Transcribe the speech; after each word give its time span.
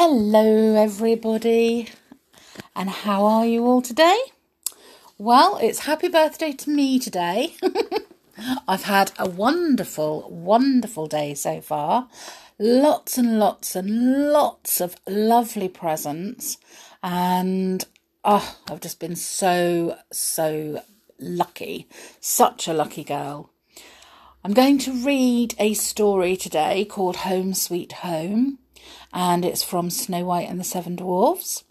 Hello, 0.00 0.76
everybody, 0.76 1.88
and 2.76 2.88
how 2.88 3.24
are 3.24 3.44
you 3.44 3.64
all 3.64 3.82
today? 3.82 4.16
Well, 5.18 5.58
it's 5.60 5.80
happy 5.80 6.06
birthday 6.06 6.52
to 6.52 6.70
me 6.70 7.00
today. 7.00 7.56
I've 8.68 8.84
had 8.84 9.10
a 9.18 9.28
wonderful, 9.28 10.30
wonderful 10.30 11.08
day 11.08 11.34
so 11.34 11.60
far. 11.60 12.08
Lots 12.60 13.18
and 13.18 13.40
lots 13.40 13.74
and 13.74 14.30
lots 14.30 14.80
of 14.80 14.94
lovely 15.08 15.68
presents, 15.68 16.58
and 17.02 17.84
oh, 18.24 18.56
I've 18.70 18.80
just 18.80 19.00
been 19.00 19.16
so, 19.16 19.98
so 20.12 20.80
lucky. 21.18 21.88
Such 22.20 22.68
a 22.68 22.72
lucky 22.72 23.02
girl. 23.02 23.50
I'm 24.44 24.54
going 24.54 24.78
to 24.78 24.92
read 24.92 25.56
a 25.58 25.74
story 25.74 26.36
today 26.36 26.84
called 26.84 27.16
Home 27.16 27.52
Sweet 27.52 27.90
Home 27.94 28.58
and 29.12 29.44
it's 29.44 29.62
from 29.62 29.90
Snow 29.90 30.24
White 30.24 30.48
and 30.48 30.58
the 30.58 30.64
Seven 30.64 30.96
Dwarfs. 30.96 31.64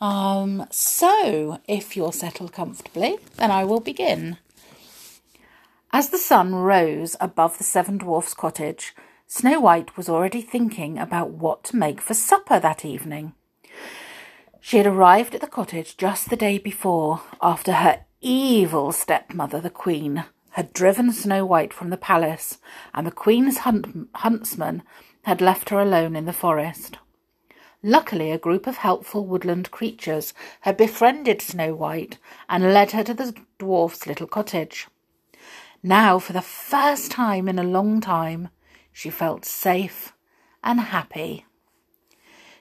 Um, 0.00 0.66
so, 0.70 1.60
if 1.68 1.96
you're 1.96 2.12
settled 2.12 2.52
comfortably, 2.52 3.18
then 3.36 3.50
I 3.50 3.64
will 3.64 3.80
begin. 3.80 4.38
As 5.92 6.08
the 6.08 6.18
sun 6.18 6.54
rose 6.54 7.16
above 7.20 7.58
the 7.58 7.64
Seven 7.64 7.98
Dwarfs' 7.98 8.34
cottage, 8.34 8.94
Snow 9.26 9.60
White 9.60 9.96
was 9.96 10.08
already 10.08 10.42
thinking 10.42 10.98
about 10.98 11.30
what 11.30 11.64
to 11.64 11.76
make 11.76 12.00
for 12.00 12.14
supper 12.14 12.58
that 12.58 12.84
evening. 12.84 13.34
She 14.60 14.78
had 14.78 14.86
arrived 14.86 15.34
at 15.34 15.40
the 15.40 15.46
cottage 15.46 15.96
just 15.96 16.30
the 16.30 16.36
day 16.36 16.58
before, 16.58 17.22
after 17.40 17.72
her 17.72 18.04
evil 18.20 18.92
stepmother, 18.92 19.60
the 19.60 19.70
Queen, 19.70 20.24
had 20.50 20.72
driven 20.72 21.12
Snow 21.12 21.44
White 21.44 21.72
from 21.72 21.90
the 21.90 21.96
palace, 21.96 22.58
and 22.94 23.06
the 23.06 23.10
Queen's 23.10 23.58
hunt- 23.58 24.08
huntsman 24.14 24.82
had 25.22 25.40
left 25.40 25.70
her 25.70 25.80
alone 25.80 26.16
in 26.16 26.24
the 26.24 26.32
forest. 26.32 26.98
Luckily, 27.82 28.30
a 28.30 28.38
group 28.38 28.66
of 28.66 28.78
helpful 28.78 29.26
woodland 29.26 29.70
creatures 29.70 30.32
had 30.60 30.76
befriended 30.76 31.42
Snow 31.42 31.74
White 31.74 32.18
and 32.48 32.72
led 32.72 32.92
her 32.92 33.02
to 33.02 33.14
the 33.14 33.34
dwarf's 33.58 34.06
little 34.06 34.28
cottage. 34.28 34.86
Now, 35.82 36.20
for 36.20 36.32
the 36.32 36.42
first 36.42 37.10
time 37.10 37.48
in 37.48 37.58
a 37.58 37.64
long 37.64 38.00
time, 38.00 38.50
she 38.92 39.10
felt 39.10 39.44
safe 39.44 40.12
and 40.62 40.80
happy. 40.80 41.44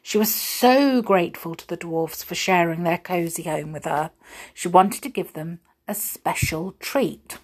She 0.02 0.18
was 0.18 0.34
so 0.34 1.04
grateful 1.04 1.54
to 1.54 1.68
the 1.68 1.78
dwarfs 1.78 2.24
for 2.24 2.34
sharing 2.34 2.84
their 2.84 2.98
cosy 2.98 3.44
home 3.44 3.72
with 3.72 3.86
her. 3.86 4.10
She 4.56 4.68
wanted 4.68 5.04
to 5.04 5.10
give 5.10 5.34
them 5.34 5.60
a 5.88 5.94
special 5.94 6.74
treat. 6.80 7.38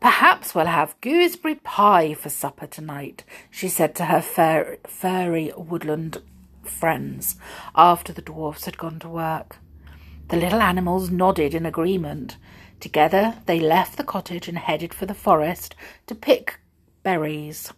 Perhaps 0.00 0.54
we'll 0.54 0.66
have 0.66 1.00
gooseberry 1.00 1.56
pie 1.56 2.14
for 2.14 2.28
supper 2.28 2.66
tonight, 2.66 3.24
she 3.50 3.68
said 3.68 3.94
to 3.96 4.06
her 4.06 4.20
fair, 4.20 4.78
fairy 4.86 5.52
woodland 5.56 6.22
friends 6.64 7.36
after 7.74 8.12
the 8.12 8.22
dwarfs 8.22 8.64
had 8.64 8.78
gone 8.78 8.98
to 9.00 9.08
work. 9.08 9.58
The 10.28 10.36
little 10.36 10.62
animals 10.62 11.10
nodded 11.10 11.54
in 11.54 11.66
agreement. 11.66 12.36
Together 12.78 13.36
they 13.46 13.60
left 13.60 13.96
the 13.96 14.04
cottage 14.04 14.48
and 14.48 14.58
headed 14.58 14.94
for 14.94 15.06
the 15.06 15.14
forest 15.14 15.74
to 16.06 16.14
pick 16.14 16.60
berries. 17.02 17.72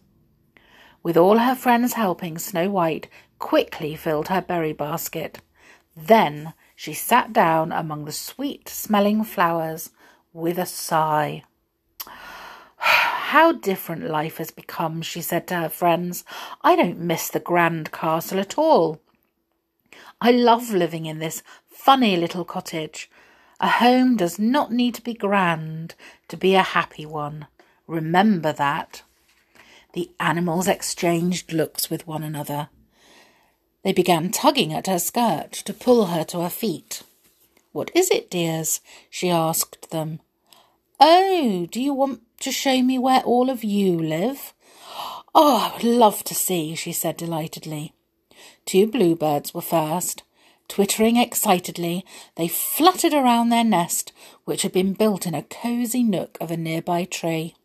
With 1.01 1.17
all 1.17 1.39
her 1.39 1.55
friends 1.55 1.93
helping, 1.93 2.37
Snow 2.37 2.69
White 2.69 3.09
quickly 3.39 3.95
filled 3.95 4.29
her 4.29 4.41
berry 4.41 4.71
basket. 4.71 5.41
Then 5.97 6.53
she 6.75 6.93
sat 6.93 7.33
down 7.33 7.71
among 7.71 8.05
the 8.05 8.11
sweet 8.11 8.69
smelling 8.69 9.23
flowers 9.23 9.89
with 10.31 10.57
a 10.57 10.65
sigh. 10.65 11.43
How 13.33 13.51
different 13.51 14.03
life 14.03 14.37
has 14.37 14.51
become, 14.51 15.01
she 15.01 15.19
said 15.19 15.47
to 15.47 15.55
her 15.55 15.69
friends. 15.69 16.23
I 16.61 16.75
don't 16.75 16.99
miss 16.99 17.29
the 17.29 17.39
grand 17.39 17.91
castle 17.91 18.39
at 18.39 18.59
all. 18.59 19.01
I 20.21 20.29
love 20.29 20.71
living 20.71 21.07
in 21.07 21.17
this 21.17 21.41
funny 21.65 22.15
little 22.15 22.45
cottage. 22.45 23.09
A 23.59 23.67
home 23.67 24.17
does 24.17 24.37
not 24.37 24.71
need 24.71 24.93
to 24.93 25.01
be 25.01 25.15
grand 25.15 25.95
to 26.27 26.37
be 26.37 26.53
a 26.53 26.61
happy 26.61 27.07
one. 27.07 27.47
Remember 27.87 28.53
that. 28.53 29.01
The 29.93 30.11
animals 30.19 30.67
exchanged 30.67 31.51
looks 31.51 31.89
with 31.89 32.05
one 32.05 32.21
another. 32.21 32.69
They 33.81 33.93
began 33.93 34.29
tugging 34.29 34.73
at 34.73 34.85
her 34.85 34.99
skirt 34.99 35.53
to 35.53 35.73
pull 35.73 36.05
her 36.05 36.23
to 36.25 36.41
her 36.41 36.51
feet. 36.51 37.01
What 37.71 37.89
is 37.95 38.11
it, 38.11 38.29
dears? 38.29 38.79
she 39.09 39.31
asked 39.31 39.89
them. 39.89 40.19
Oh, 40.99 41.67
do 41.71 41.81
you 41.81 41.95
want 41.95 42.21
to 42.43 42.51
show 42.51 42.81
me 42.81 42.99
where 42.99 43.21
all 43.21 43.49
of 43.49 43.63
you 43.63 43.97
live? 43.97 44.53
Oh, 45.33 45.71
I 45.71 45.73
would 45.73 45.83
love 45.83 46.23
to 46.25 46.35
see, 46.35 46.75
she 46.75 46.91
said 46.91 47.17
delightedly. 47.17 47.93
Two 48.65 48.85
bluebirds 48.85 49.53
were 49.53 49.61
first. 49.61 50.23
Twittering 50.67 51.17
excitedly, 51.17 52.05
they 52.35 52.47
fluttered 52.47 53.13
around 53.13 53.49
their 53.49 53.63
nest, 53.63 54.11
which 54.43 54.61
had 54.61 54.71
been 54.71 54.93
built 54.93 55.25
in 55.25 55.33
a 55.33 55.43
cosy 55.43 56.03
nook 56.03 56.37
of 56.41 56.51
a 56.51 56.57
nearby 56.57 57.05
tree. 57.05 57.55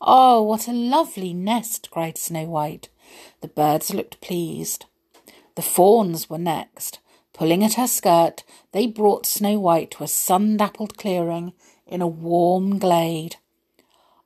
Oh, 0.00 0.42
what 0.42 0.66
a 0.66 0.72
lovely 0.72 1.34
nest, 1.34 1.90
cried 1.90 2.16
Snow 2.16 2.44
White. 2.44 2.88
The 3.42 3.48
birds 3.48 3.92
looked 3.92 4.20
pleased. 4.20 4.86
The 5.56 5.62
fawns 5.62 6.30
were 6.30 6.38
next. 6.38 7.00
Pulling 7.34 7.62
at 7.62 7.74
her 7.74 7.86
skirt, 7.86 8.44
they 8.72 8.86
brought 8.86 9.26
Snow 9.26 9.58
White 9.58 9.90
to 9.92 10.04
a 10.04 10.08
sun 10.08 10.56
dappled 10.56 10.96
clearing 10.96 11.52
in 11.86 12.00
a 12.00 12.06
warm 12.06 12.78
glade. 12.78 13.36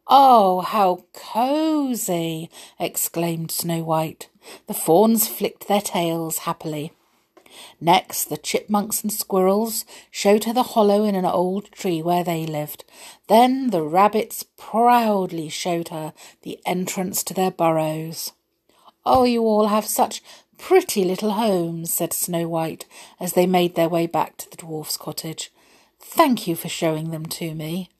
Oh, 0.07 0.61
how 0.61 1.05
cosy! 1.15 2.51
exclaimed 2.79 3.51
Snow 3.51 3.83
White. 3.83 4.29
The 4.67 4.75
fawns 4.75 5.27
flicked 5.27 5.67
their 5.67 5.81
tails 5.81 6.39
happily. 6.39 6.93
Next, 7.81 8.25
the 8.25 8.37
chipmunks 8.37 9.03
and 9.03 9.13
squirrels 9.13 9.85
showed 10.11 10.45
her 10.45 10.53
the 10.53 10.75
hollow 10.75 11.05
in 11.05 11.15
an 11.15 11.25
old 11.25 11.71
tree 11.73 12.03
where 12.03 12.25
they 12.25 12.47
lived. 12.47 12.85
Then 13.29 13.71
the 13.71 13.83
rabbits 13.83 14.45
proudly 14.57 15.49
showed 15.49 15.89
her 15.89 16.13
the 16.43 16.59
entrance 16.67 17.23
to 17.25 17.35
their 17.35 17.51
burrows. 17.51 18.33
Oh, 19.07 19.25
you 19.25 19.43
all 19.43 19.69
have 19.69 19.87
such 19.87 20.23
pretty 20.59 21.05
little 21.05 21.33
homes, 21.33 21.93
said 21.93 22.13
Snow 22.13 22.49
White 22.49 22.87
as 23.21 23.33
they 23.33 23.47
made 23.47 23.75
their 23.75 23.89
way 23.89 24.07
back 24.07 24.37
to 24.39 24.51
the 24.51 24.57
dwarf's 24.57 24.97
cottage. 24.97 25.53
Thank 26.01 26.47
you 26.47 26.57
for 26.57 26.69
showing 26.69 27.11
them 27.11 27.27
to 27.27 27.55
me. 27.55 27.91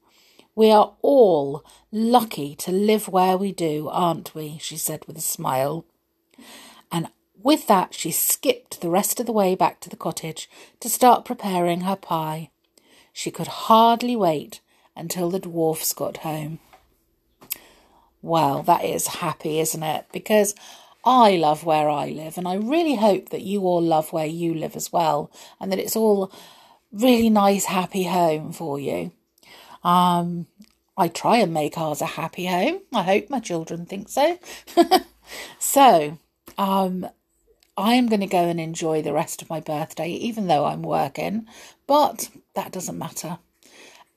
We 0.55 0.71
are 0.71 0.95
all 1.03 1.65
lucky 1.91 2.55
to 2.57 2.71
live 2.71 3.09
where 3.09 3.37
we 3.37 3.53
do, 3.53 3.89
aren't 3.89 4.35
we? 4.35 4.59
she 4.61 4.77
said 4.77 5.05
with 5.07 5.17
a 5.17 5.23
smile. 5.23 5.85
And 6.93 7.09
with 7.43 7.67
that, 7.67 7.93
she 7.93 8.13
skipped 8.13 8.81
the 8.81 8.91
rest 8.91 9.19
of 9.19 9.27
the 9.27 9.33
way 9.33 9.55
back 9.55 9.81
to 9.81 9.91
the 9.91 9.97
cottage 9.97 10.49
to 10.81 10.89
start 10.89 11.25
preparing 11.25 11.83
her 11.83 11.97
pie. 11.97 12.51
She 13.13 13.31
could 13.31 13.49
hardly 13.49 14.15
wait 14.15 14.61
until 14.97 15.31
the 15.31 15.41
dwarfs 15.41 15.93
got 15.93 16.19
home. 16.19 16.61
Well, 18.23 18.63
that 18.63 18.85
is 18.85 19.07
happy, 19.09 19.59
isn't 19.61 19.83
it? 19.83 20.07
Because 20.13 20.55
I 21.05 21.37
love 21.37 21.65
where 21.65 21.89
I 21.89 22.09
live, 22.09 22.39
and 22.39 22.49
I 22.49 22.55
really 22.55 22.95
hope 22.95 23.29
that 23.31 23.43
you 23.43 23.63
all 23.63 23.83
love 23.83 24.13
where 24.13 24.27
you 24.27 24.55
live 24.55 24.77
as 24.77 24.93
well, 24.93 25.31
and 25.61 25.71
that 25.71 25.79
it's 25.79 25.97
all 25.97 26.33
really 26.93 27.29
nice, 27.29 27.67
happy 27.67 28.05
home 28.05 28.53
for 28.53 28.81
you. 28.81 29.13
Um, 29.85 30.47
I 30.97 31.09
try 31.09 31.39
and 31.39 31.53
make 31.53 31.77
ours 31.77 32.01
a 32.01 32.07
happy 32.07 32.47
home. 32.47 32.81
I 32.93 33.03
hope 33.03 33.31
my 33.31 33.41
children 33.41 33.85
think 33.85 34.09
so. 34.09 34.39
so, 35.59 36.19
um, 36.57 37.07
I 37.77 37.95
am 37.95 38.07
going 38.07 38.21
to 38.21 38.27
go 38.27 38.45
and 38.45 38.61
enjoy 38.61 39.03
the 39.03 39.13
rest 39.13 39.43
of 39.43 39.51
my 39.51 39.59
birthday, 39.61 40.11
even 40.11 40.47
though 40.47 40.65
I'm 40.65 40.83
working, 40.83 41.47
but 41.87 42.31
that 42.55 42.71
doesn't 42.71 42.97
matter. 42.99 43.39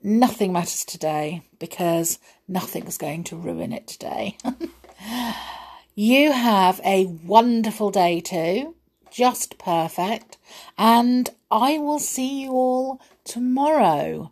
Nothing 0.03 0.53
matters 0.53 0.85
today 0.85 1.41
because 1.57 2.19
nothing's 2.47 2.99
going 2.99 3.23
to 3.25 3.35
ruin 3.35 3.73
it 3.73 3.87
today. 3.87 4.37
you 5.95 6.31
have 6.31 6.79
a 6.85 7.05
wonderful 7.05 7.89
day 7.89 8.19
too, 8.19 8.75
just 9.09 9.57
perfect, 9.57 10.37
and 10.77 11.31
I 11.49 11.79
will 11.79 11.99
see 11.99 12.43
you 12.43 12.51
all 12.51 13.01
tomorrow. 13.23 14.31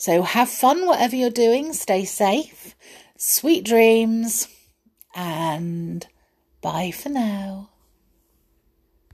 So 0.00 0.22
have 0.22 0.48
fun, 0.48 0.86
whatever 0.86 1.14
you're 1.14 1.28
doing. 1.28 1.74
Stay 1.74 2.06
safe. 2.06 2.74
Sweet 3.18 3.66
dreams. 3.66 4.48
And 5.14 6.06
bye 6.62 6.90
for 6.90 7.10
now. 7.10 7.68